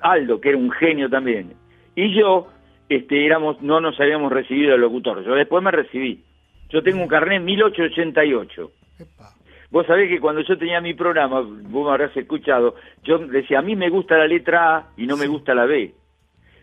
[0.02, 1.54] Aldo, que era un genio también,
[1.96, 2.48] y yo,
[2.90, 5.24] este, éramos, no nos habíamos recibido de locutor.
[5.26, 6.24] Yo después me recibí.
[6.70, 8.72] Yo tengo un carnet 1888.
[9.00, 9.34] Epa.
[9.72, 13.62] Vos sabés que cuando yo tenía mi programa, vos me habrás escuchado, yo decía, a
[13.62, 15.94] mí me gusta la letra A y no me gusta la B.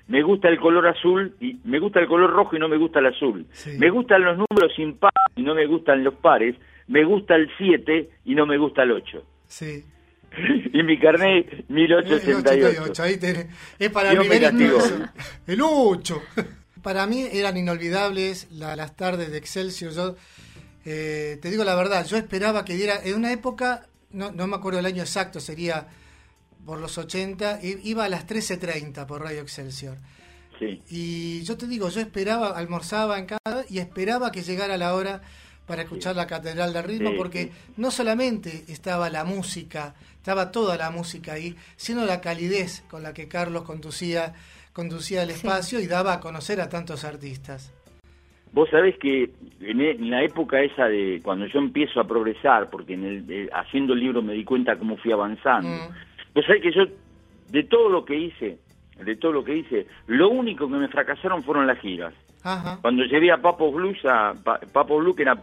[0.08, 2.98] Me gusta el color azul y me gusta el color rojo y no me gusta
[3.00, 3.46] el azul.
[3.52, 3.76] Sí.
[3.78, 6.54] Me gustan los números impares y no me gustan los pares.
[6.86, 9.22] Me gusta el 7 y no me gusta el 8.
[9.46, 9.84] Sí.
[10.72, 13.02] y mi carnet 1888.
[13.02, 13.46] Ahí tenés.
[13.78, 14.78] Es para Dios el me nivel castigó.
[14.96, 15.12] inmenso.
[15.46, 16.22] El 8.
[16.82, 19.92] Para mí eran inolvidables la- las tardes de Excelsior.
[19.92, 20.14] Yo
[20.84, 23.00] eh, te digo la verdad, yo esperaba que diera.
[23.02, 25.88] En una época, no, no me acuerdo el año exacto, sería
[26.64, 29.96] por los 80, i- iba a las 13.30 por Radio Excelsior.
[30.58, 30.82] Sí.
[30.90, 35.22] Y yo te digo, yo esperaba, almorzaba en casa y esperaba que llegara la hora
[35.66, 37.50] para escuchar la Catedral del Ritmo, Sí, porque sí.
[37.76, 43.12] no solamente estaba la música, estaba toda la música ahí, sino la calidez con la
[43.12, 44.34] que Carlos conducía,
[44.72, 45.34] conducía el Sí.
[45.36, 47.70] espacio y daba a conocer a tantos artistas.
[48.52, 49.30] Vos sabés que
[49.60, 53.24] en, e- en la época esa de cuando yo empiezo a progresar, porque en el,
[53.30, 55.68] eh, haciendo el libro me di cuenta cómo fui avanzando.
[55.68, 56.34] Mm.
[56.34, 56.82] Vos sabés que yo,
[57.50, 58.58] de todo lo que hice,
[59.04, 62.14] de todo lo que hice, lo único que me fracasaron fueron las giras.
[62.42, 62.78] Ajá.
[62.80, 65.36] Cuando llevé a Papo Blues, a Pa- Papo Blue, que era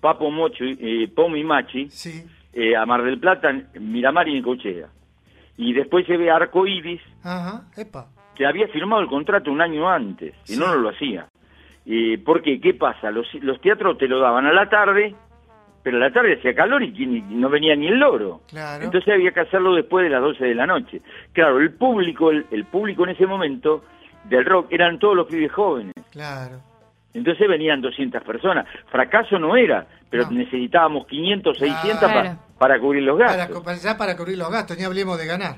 [0.00, 2.24] Papo Mocho, eh, Pomo y Machi, Sí.
[2.52, 4.88] eh, a Mar del Plata, Miramar y Necochea.
[5.56, 7.62] Y después llevé a Arco Iris, Ajá.
[7.76, 8.08] Epa.
[8.34, 10.58] que había firmado el contrato un año antes, y Sí.
[10.58, 11.26] no, no lo hacía.
[11.86, 12.60] Eh, ¿Por qué?
[12.60, 13.10] ¿Qué pasa?
[13.10, 15.14] Los, los teatros te lo daban a la tarde,
[15.82, 18.40] pero a la tarde hacía calor y, no venía ni el loro.
[18.48, 18.84] Claro.
[18.84, 21.02] Entonces había que hacerlo después de las 12 de la noche.
[21.32, 23.84] Claro, el público, el, el público en ese momento
[24.24, 25.92] del rock eran todos los pibes jóvenes.
[26.10, 26.60] Claro.
[27.12, 28.66] Entonces venían 200 personas.
[28.90, 30.30] Fracaso no era, pero No.
[30.32, 32.38] necesitábamos 500, 600 pa- Claro.
[32.58, 33.62] para cubrir los Para, gastos.
[33.62, 35.56] co- ya para cubrir los gastos, ni hablemos de ganar.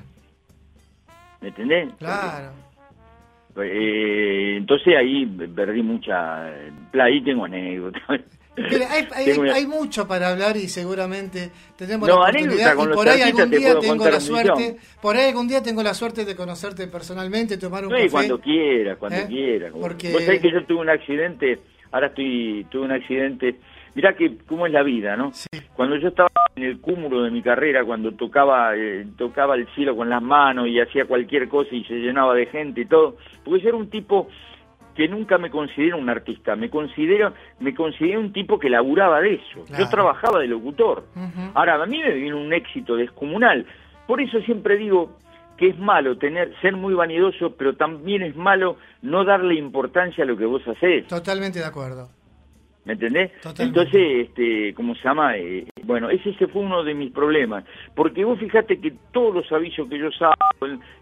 [1.41, 1.93] ¿Me entendés?
[1.97, 2.51] Claro.
[3.63, 6.45] Eh, entonces ahí perdí mucha...
[6.93, 8.01] Ahí tengo anécdotas.
[8.57, 12.87] Hay, hay- Tengo una- hay mucho para hablar y seguramente tenemos No, la oportunidad y
[12.95, 16.25] por ahí algún te día tengo la suerte, por ahí algún día tengo la suerte
[16.25, 18.09] de conocerte personalmente, tomar un Sí, café.
[18.09, 19.25] cuando quiera, cuando ¿Eh?
[19.27, 19.69] quiera.
[19.79, 21.59] Porque- Vos sabés que yo tuve un accidente,
[21.91, 23.57] ahora estoy, tuve un accidente,
[23.93, 25.31] mirá que cómo es la vida, ¿no?
[25.33, 25.47] Sí.
[25.75, 29.95] Cuando yo estaba en el cúmulo de mi carrera, cuando tocaba, eh, tocaba el cielo
[29.95, 33.61] con las manos y hacía cualquier cosa y se llenaba de gente y todo, porque
[33.61, 34.27] yo era un tipo
[34.95, 39.35] que nunca me considero un artista, me considero, me considero un tipo que laburaba de
[39.35, 39.63] eso.
[39.67, 39.83] Claro.
[39.83, 41.05] Yo trabajaba de locutor.
[41.53, 43.67] Ahora, a mí me vino un éxito descomunal.
[44.07, 45.15] Por eso siempre digo,
[45.55, 50.27] que es malo tener ser muy vanidoso, pero también es malo no darle importancia a
[50.27, 51.05] lo que vos hacés.
[51.07, 52.09] Totalmente de acuerdo.
[52.87, 53.31] ¿Me entendés?
[53.41, 53.63] Totalmente.
[53.81, 55.35] Entonces, este, ¿cómo se llama?
[55.35, 57.65] Eh, bueno, ese, ese fue uno de mis problemas.
[57.93, 60.35] Porque vos fijate que todos los avisos que yo saco,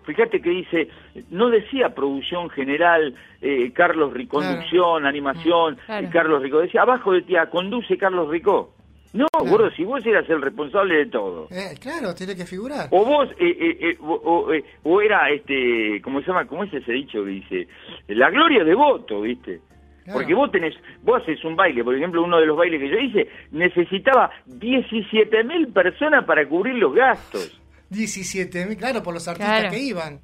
[0.03, 0.87] fíjate que dice,
[1.29, 4.55] no decía producción general, eh, Carlos Ricó, Claro.
[4.55, 6.07] conducción, animación, Claro.
[6.07, 6.59] y Carlos Ricó.
[6.59, 8.71] Decía, abajo de ti, ah, conduce Carlos Ricó.
[9.13, 9.45] No, Claro.
[9.49, 11.47] gordo, si vos eras el responsable de todo.
[11.51, 12.87] Eh, claro, tiene que figurar.
[12.91, 16.45] O vos, eh, eh, eh, o, o, eh, o era, este, ¿cómo se llama?
[16.47, 17.67] ¿Cómo es ese dicho que dice?
[18.07, 19.61] La gloria de voto, ¿viste?
[20.05, 20.19] Claro.
[20.19, 22.97] Porque vos tenés, vos haces un baile, por ejemplo, uno de los bailes que yo
[22.97, 27.59] hice, necesitaba 17 mil personas para cubrir los gastos.
[27.89, 29.73] 17 mil, claro, por los artistas Claro.
[29.75, 30.19] que iban.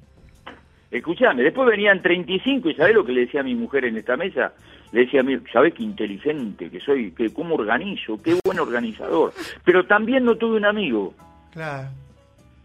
[0.90, 4.16] Escuchame, después venían 35 y ¿sabés lo que le decía a mi mujer en esta
[4.16, 4.52] mesa?
[4.92, 7.12] Le decía a mí, ¿sabés qué inteligente que soy?
[7.12, 8.20] Que ¿Cómo organizo?
[8.22, 9.32] Qué buen organizador.
[9.64, 11.14] Pero también no tuve un amigo.
[11.52, 11.88] Claro.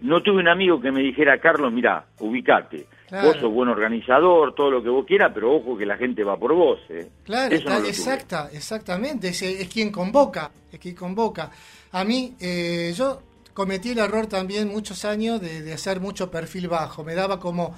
[0.02, 2.86] No tuve un amigo que me dijera, Carlos, mira, ubicate.
[3.08, 3.30] Claro.
[3.30, 6.38] Vos sos buen organizador, todo lo que vos quieras, pero ojo que la gente va
[6.38, 6.80] por vos.
[6.90, 7.08] ¿eh?
[7.24, 9.30] Claro, Eso está- exacta, exactamente.
[9.30, 11.50] Es, es quien convoca, es quien convoca.
[11.94, 13.22] A mí, eh, yo
[13.54, 17.04] cometí el error también muchos años de, de hacer mucho perfil bajo.
[17.06, 17.74] Me daba como,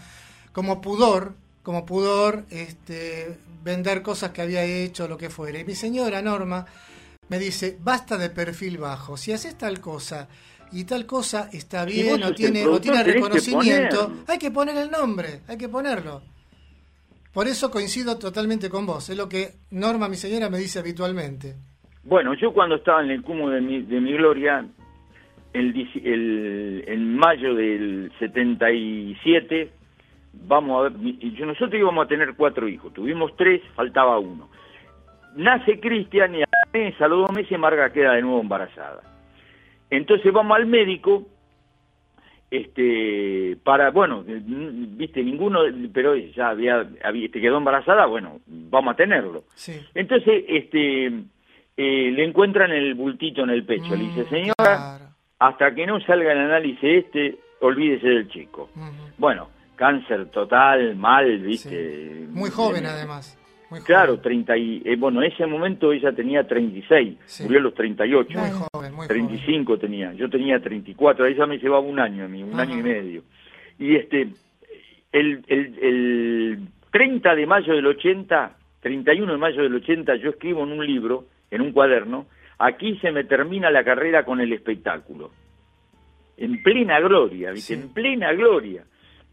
[0.51, 5.59] como pudor, como pudor, este, vender cosas que había hecho, lo que fuera.
[5.59, 6.65] Y mi señora Norma
[7.27, 9.15] me dice, basta de perfil bajo.
[9.15, 10.27] Si haces tal cosa
[10.71, 14.11] y tal cosa está bien vos o sos el tiene, o productor, tiene que reconocimiento,
[14.27, 16.21] hay que poner el nombre, hay que ponerlo.
[17.33, 19.09] Por eso coincido totalmente con vos.
[19.09, 21.55] Es lo que Norma, mi señora, me dice habitualmente.
[22.03, 24.65] Bueno, yo cuando estaba en el cúmulo de mi, de mi gloria,
[25.53, 29.69] el, el- en mayo del 77,
[30.33, 30.91] vamos a ver,
[31.45, 34.49] nosotros íbamos a tener cuatro hijos, tuvimos tres, faltaba uno.
[35.35, 39.01] Nace Cristian y a, mes, a los dos meses Marga queda de nuevo embarazada.
[39.89, 41.27] Entonces vamos al médico,
[42.51, 45.59] este, para, bueno, n- viste, ninguno,
[45.93, 49.43] pero ya había, había, te quedó embarazada, bueno, vamos a tenerlo.
[49.55, 49.79] Sí.
[49.93, 53.95] Entonces, este, eh, le encuentran el bultito en el pecho.
[53.95, 55.05] le dice, Mm, señora, claro.
[55.39, 58.69] hasta que no salga el análisis este, olvídese del chico.
[59.17, 61.69] Bueno, cáncer total, mal, viste.
[62.19, 62.27] Sí.
[62.31, 63.37] Muy joven, Eh, además.
[63.69, 63.83] Muy joven.
[63.85, 67.43] Claro, 30 y, eh, bueno, en ese momento ella tenía 36, Sí.
[67.43, 68.39] murió a los 38.
[68.39, 69.27] Muy joven, muy joven.
[69.27, 72.63] 35 tenía, yo tenía 34, ella me llevaba un año, a mí, un Ajá.
[72.63, 73.23] año y medio.
[73.77, 74.29] Y este,
[75.11, 76.59] el, el, el
[76.91, 81.25] 30 de mayo del 80, 31 de mayo del 80, yo escribo en un libro,
[81.51, 82.25] en un cuaderno,
[82.57, 85.31] aquí se me termina la carrera con el espectáculo.
[86.37, 87.75] En plena gloria, ¿viste?
[87.75, 87.81] Sí.
[87.81, 88.83] En plena gloria.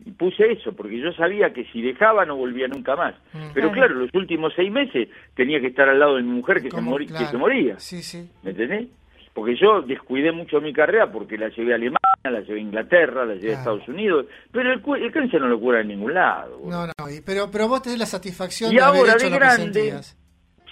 [0.05, 3.15] Y puse eso, porque yo sabía que si dejaba no volvía nunca más.
[3.33, 3.39] Mm.
[3.55, 3.73] Pero Claro.
[3.73, 6.77] claro, los últimos seis meses tenía que estar al lado de mi mujer que, se,
[6.77, 7.79] que se moría.
[7.81, 8.29] Sí, sí.
[8.43, 8.89] ¿Me entendés?
[9.33, 13.25] Porque yo descuidé mucho mi carrera porque la llevé a Alemania, la llevé a Inglaterra,
[13.27, 13.59] la llevé a.
[13.59, 16.59] Estados Unidos, pero el, el cáncer no lo cura en ningún lado.
[16.59, 16.87] boludo.
[16.87, 19.31] No, no, y- pero, pero vos tenés la satisfacción Y de haber ahora hecho de
[19.31, 19.95] lo grande.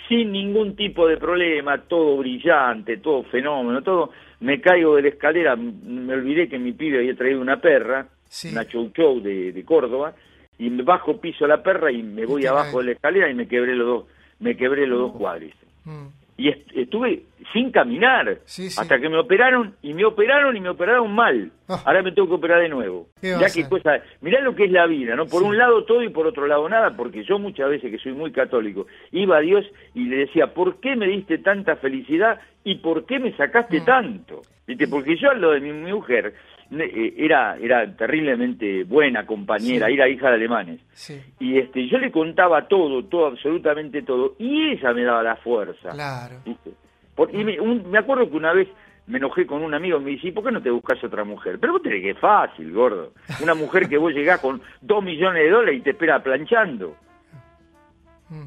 [0.08, 4.10] Sin ningún tipo de problema, todo brillante, todo fenómeno, todo.
[4.40, 8.50] Me caigo de la escalera, me olvidé que mi pibe había traído una perra, Sí.
[8.52, 10.14] una chow chow de, de Córdoba,
[10.58, 13.46] y me bajo piso la perra y me voy abajo de la escalera y me
[13.48, 14.04] quebré los dos,
[14.40, 15.64] me quebré los dos cuádriceps.
[15.84, 16.06] Mm.
[16.36, 18.80] y est- estuve sin caminar Sí, sí.
[18.80, 21.52] hasta que me operaron y me operaron y me operaron mal.
[21.68, 21.80] Ah.
[21.84, 23.06] Ahora me tengo que operar de nuevo.
[23.20, 25.26] ¿Qué va Ya que cosa, mirá lo que es la vida, ¿no?
[25.26, 28.12] Por un lado todo y por otro lado nada, porque yo muchas veces que soy
[28.14, 32.76] muy católico, iba a Dios y le decía, ¿por qué me diste tanta felicidad y
[32.76, 33.84] por qué me sacaste Mm.
[33.84, 34.42] tanto?
[34.66, 34.88] ¿Viste?
[34.88, 36.34] Porque yo lo de mi, mujer
[36.80, 39.94] era era terriblemente buena compañera, Sí.
[39.94, 40.80] era hija de alemanes.
[40.92, 45.36] Sí, Y este yo le contaba todo, todo absolutamente todo y ella me daba la
[45.36, 45.90] fuerza.
[45.90, 46.36] claro.
[46.44, 46.70] ¿viste?
[47.14, 48.68] Por- y me, un- me acuerdo que una vez
[49.06, 51.24] me enojé con un amigo y me dice, ¿y por qué no te buscas otra
[51.24, 51.58] mujer?
[51.60, 53.12] Pero vos tenés que es fácil, gordo.
[53.42, 56.96] Una mujer que vos llegás con dos millones de dólares y te espera planchando.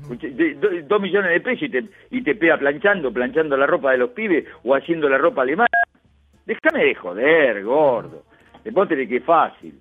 [0.10, 4.00] De- dos millones de pesos y te, y te espera planchando, planchando la ropa de
[4.00, 5.68] los pibes o haciendo la ropa alemana.
[6.48, 8.24] Déjame de joder, gordo.
[8.72, 9.80] Vos tenés que es fácil.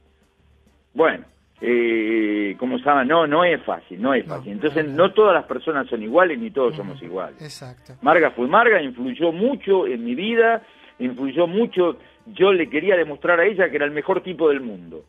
[0.93, 1.25] Bueno,
[1.61, 4.53] eh, como saben, no, no es fácil, no es No, fácil.
[4.53, 4.97] Entonces, no, no.
[5.09, 7.41] no todas las personas son iguales ni todos somos iguales.
[7.41, 7.95] Exacto.
[8.03, 10.63] Marga fue Marga, influyó mucho en mi vida,
[10.99, 11.97] influyó mucho.
[12.27, 15.05] Yo le quería demostrar a ella que era el mejor tipo del mundo.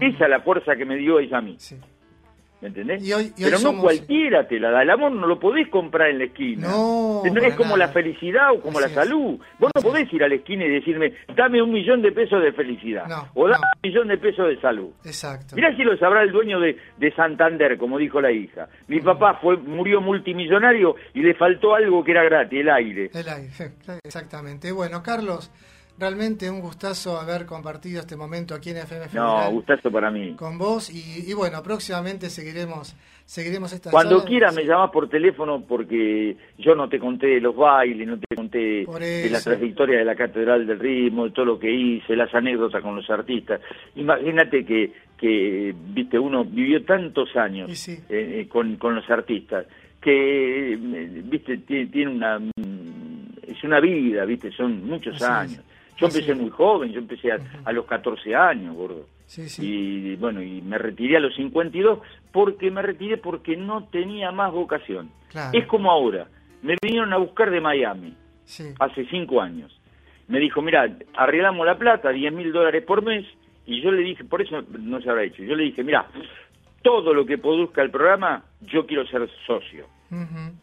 [0.00, 1.76] Esa es la fuerza que me dio ella a mí, Sí.
[2.66, 3.06] ¿Me entendés?
[3.06, 4.82] Y hoy- y hoy Pero no somos- cualquiera te la da.
[4.82, 6.68] El amor no lo podés comprar en la esquina.
[6.68, 7.86] No, es como nada.
[7.86, 9.08] la felicidad o como Así la es.
[9.08, 9.38] salud.
[9.58, 12.52] Vos no podés ir a la esquina y decirme, dame un millón de pesos de
[12.52, 13.06] felicidad.
[13.08, 13.68] No, o dame no.
[13.76, 14.90] un millón de pesos de salud.
[15.04, 15.54] Exacto.
[15.54, 18.68] Mirá si lo sabrá el dueño de, de Santander, como dijo la hija.
[18.88, 23.10] Mi papá fue murió multimillonario y le faltó algo que era gratis, el aire.
[23.14, 23.50] El aire,
[24.04, 24.72] exactamente.
[24.72, 25.50] Bueno, Carlos,
[25.98, 30.34] realmente un gustazo haber compartido este momento aquí en FM No, Federal gustazo para mí.
[30.34, 32.94] con vos y, y bueno, próximamente seguiremos
[33.24, 37.56] seguiremos esta Cuando quieras me llamas por teléfono porque yo no te conté de los
[37.56, 41.58] bailes, no te conté de la trayectoria de la Catedral del Ritmo, de todo lo
[41.58, 43.60] que hice, las anécdotas con los artistas.
[43.96, 47.92] Imagínate que, que viste, uno vivió tantos años sí.
[48.08, 49.66] eh, eh, con, con los artistas
[50.00, 50.76] que, eh,
[51.24, 52.38] viste, tiene, tiene una...
[52.38, 55.60] mm, Es una vida, viste, son muchos Así es.
[55.96, 59.06] Yo empecé muy joven, yo empecé a, a los 14 años, gordo.
[59.26, 59.62] Sí, sí.
[59.66, 62.00] Y bueno, y me retiré a los 52
[62.32, 65.10] porque me retiré porque no tenía más vocación.
[65.30, 65.58] Claro.
[65.58, 66.26] Es como ahora.
[66.62, 68.64] Me vinieron a buscar de Miami Sí.
[68.78, 69.72] hace cinco años.
[70.28, 73.24] Me dijo, mira, arreglamos la plata, 10 mil dólares por mes.
[73.64, 75.42] Y yo le dije, por eso no se habrá hecho.
[75.42, 76.06] Yo le dije, mira,
[76.82, 79.86] todo lo que produzca el programa, yo quiero ser socio.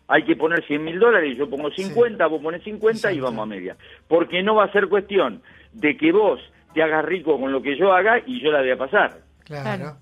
[0.07, 3.45] Hay que poner 100 mil dólares, yo pongo 50, vos pones 50 y vamos a
[3.45, 3.75] media.
[4.07, 5.41] Porque no va a ser cuestión
[5.73, 6.39] de que vos
[6.73, 9.19] te hagas rico con lo que yo haga y yo la voy a pasar.
[9.43, 9.97] Claro.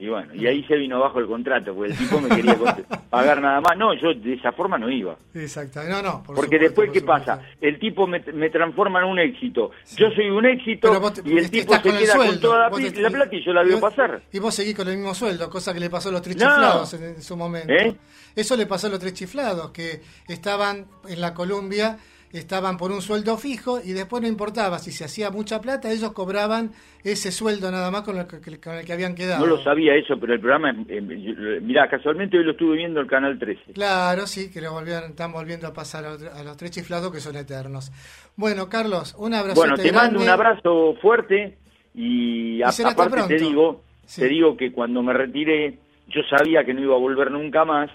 [0.00, 2.56] Y bueno, y ahí se vino abajo el contrato, porque el tipo me quería
[3.10, 3.76] pagar nada más.
[3.76, 5.14] No, yo de esa forma no iba.
[5.34, 5.80] Exacto.
[5.84, 7.26] No, no, por Porque supuesto, después, por ¿qué supuesto.
[7.26, 7.42] pasa?
[7.60, 9.72] El tipo me, me transforma en un éxito.
[9.96, 13.00] Yo soy un éxito te- y el tipo se con queda con toda la, te-
[13.02, 14.22] la plata y yo la veo vos- pasar.
[14.32, 16.46] Y vos seguís con el mismo sueldo, cosa que le pasó a los tres No.
[16.48, 17.70] chiflados en, en su momento.
[17.70, 17.94] ¿Eh?
[18.34, 21.98] Eso le pasó a los tres chiflados, que estaban en la Columbia,
[22.32, 26.12] estaban por un sueldo fijo y después no importaba si se hacía mucha plata, ellos
[26.12, 26.70] cobraban
[27.02, 29.40] ese sueldo nada más con el que, con el que habían quedado.
[29.44, 33.00] No lo sabía eso, pero el programa, eh, yo- mirá, casualmente hoy lo estuve viendo
[33.00, 33.72] el Canal 13.
[33.72, 37.36] Claro, sí, que lo volvieron, están volviendo a pasar a, los tres chiflados que son
[37.36, 37.90] eternos.
[38.36, 39.60] Bueno, Carlos, un abrazo.
[39.60, 41.58] Bueno, te mando un abrazo fuerte
[41.94, 44.20] y, a- aparte te digo, Sí.
[44.22, 45.78] te digo que cuando me retiré
[46.08, 47.88] yo sabía que no iba a volver nunca más,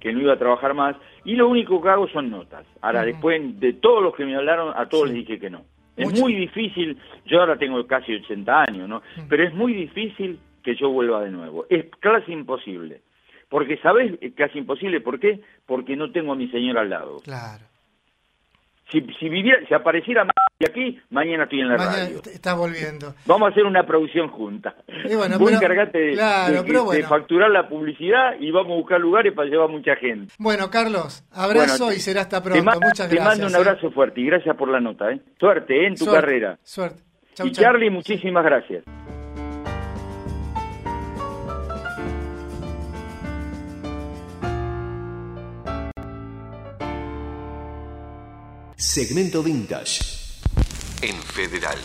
[0.00, 2.66] que no iba a trabajar más y lo único que hago son notas.
[2.80, 5.16] Ahora después de todos los que me hablaron a todos Sí.
[5.16, 5.62] les dije que no.
[5.96, 6.22] Es Mucho.
[6.22, 9.00] muy difícil, yo ahora tengo casi 80 años, ¿no?
[9.28, 11.66] Pero es muy difícil que yo vuelva de nuevo.
[11.70, 13.00] Es casi imposible.
[13.48, 14.14] Porque, ¿sabes?
[14.20, 15.00] Es casi imposible.
[15.00, 15.40] ¿Por qué?
[15.66, 17.18] Porque no tengo a mi señora al lado.
[17.22, 17.62] Claro.
[18.90, 20.26] Si, si viviera, si apareciera
[20.68, 22.16] aquí, mañana estoy en la Mañana radio.
[22.18, 23.14] est- estás volviendo.
[23.26, 24.74] Vamos a hacer una producción junta.
[25.04, 27.08] Y bueno, Vos encargate de, claro, de- pero de bueno.
[27.08, 30.32] facturar la publicidad y vamos a buscar lugares para llevar mucha gente.
[30.38, 32.80] Bueno, Carlos, abrazo Bueno, te- y será hasta Te, pronto.
[32.80, 33.24] Muchas te gracias.
[33.24, 33.56] mando un ¿eh?
[33.68, 35.10] abrazo fuerte y gracias por la nota.
[35.10, 35.20] ¿eh?
[35.40, 35.86] Suerte ¿eh?
[35.88, 36.58] en tu Suerte, carrera.
[36.62, 37.02] Suerte.
[37.34, 37.64] Chau, y chau.
[37.64, 38.84] Charlie, muchísimas gracias.
[48.86, 50.02] Segmento Vintage.
[51.00, 51.78] En Federal.